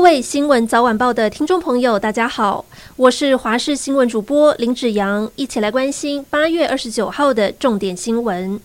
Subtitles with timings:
[0.00, 2.64] 各位新闻早晚报的听众朋友，大家好，
[2.96, 8.58] 我是华视新闻主播林子阳，一起来关心八月二十九号的重点新闻。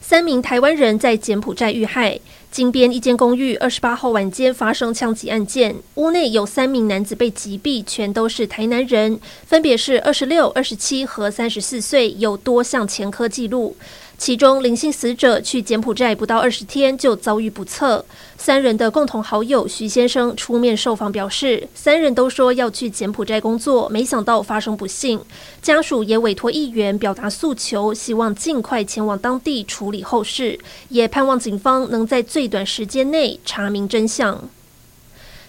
[0.00, 2.18] 三名台湾人在柬埔寨遇害。
[2.50, 13.76] 金边一间公寓二十八号晚间发生枪击案件，屋内有三名男子被击毙，全都是台南人，分别是二十六、二十七和三十四岁，有多项前科记录。
[14.18, 18.04] 其中，林姓死者去柬埔寨不到二十天就遭遇不测。
[18.38, 25.20] 三人的共同好友徐先生出面受访表示，三人都说要去柬埔寨工作，没想到发生不幸。
[25.60, 30.58] 家属也委托议员表达诉求，希望尽快前往当地处理后事，
[30.88, 34.48] 也盼望警方能在最短时间内查明真相。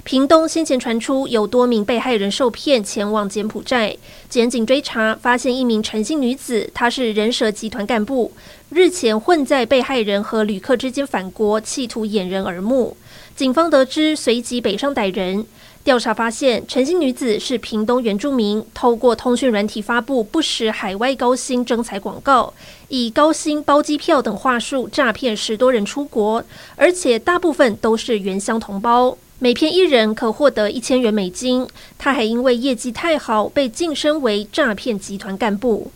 [0.08, 3.98] 屏东先前传出有多名被害人受骗前往柬埔寨，
[4.30, 8.32] 检警追查发现一名陈姓女子，她是人蛇集团干部，
[8.70, 12.96] 日前混在被害人和旅客之间返国，企图掩人耳目。
[13.36, 15.46] 警方得知，随即北上逮人。
[15.84, 22.54] 调查发现，陈姓女子是屏东原住民，透过通讯软体发布不实海外高薪征才广告，
[22.88, 26.42] 以高薪包机票等话术诈骗十多人出国，
[26.78, 29.18] 而且大部分都是原乡同胞。
[29.40, 31.68] 每骗一人可获得一千元美金。
[31.98, 35.92] 他还因为业绩太好，被晋升为诈骗集团干部。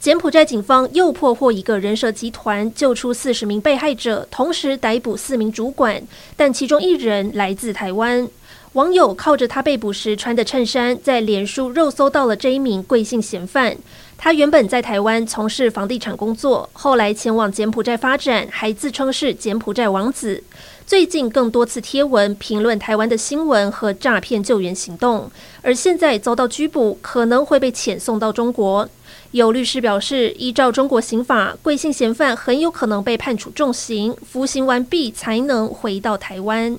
[0.00, 6.02] 柬埔寨警方又破获一个人蛇集团，救出四十名被害者，同时逮捕四名主管，
[6.34, 8.26] 但其中一人来自台湾。
[8.74, 13.76] 网友靠着他被捕时穿的衬衫，在脸书肉搜到了这一名贵姓嫌犯。
[14.16, 20.44] 他原本在台湾从事房地产工作，后来前往柬埔寨发展，还自称是柬埔寨王子。
[20.86, 25.28] 最近更多次贴文评论台湾的新闻和诈骗救援行动，
[25.62, 28.88] 而现在遭到拘捕，可能会被遣送到中国。
[29.32, 36.78] 有律师表示，依照中国刑法，贵姓嫌犯很有可能被判处重刑，服刑完毕才能回到台湾。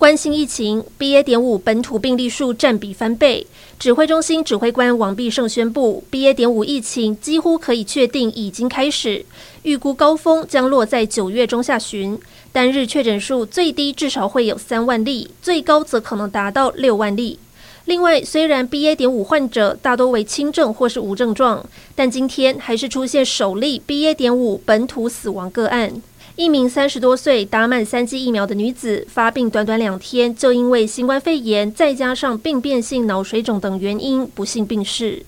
[0.00, 1.22] 关心疫情，BA.
[1.22, 3.46] 点五本土病例数占比翻倍。
[3.78, 6.32] 指挥中心指挥官王必胜宣布，BA.
[6.32, 9.22] 点五疫情几乎可以确定已经开始，
[9.62, 12.18] 预估高峰将落在九月中下旬，
[12.50, 17.38] 单日确诊数最低至少会有三万例，最高则可能达到六万例。
[17.84, 18.96] 另外，虽然 BA.
[18.96, 21.62] 点五患者大多为轻症或是无症状，
[21.94, 24.14] 但今天还是出现首例 BA.
[24.14, 26.00] 点五本土死亡个案。
[26.36, 35.24] 一名三十多岁、打满三剂疫苗的女子发病短短两天，就因为新冠肺炎再加上病变性脑水肿等原因不幸病逝。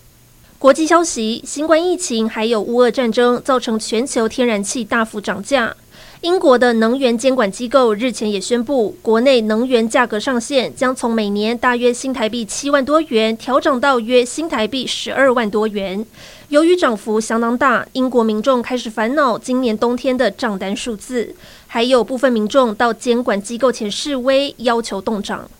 [0.58, 5.74] 国际消息：新冠疫情还有乌俄战争造成全球天然气大幅涨价。
[6.22, 16.06] 英国的能源监管机构日前也宣布，国内能源价格上限将从每年大约新台币七万多元调整到约新台币十二万多元。
[16.48, 21.34] 由于涨幅相当大，英国民众开始烦恼今年冬天的账单数字，
[21.66, 25.50] 还有部分民众到监管机构前示威，要求冻涨。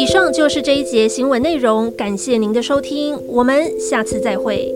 [0.00, 4.74] 以上就是这一节新闻内容，感谢您的收听，我们下次再会。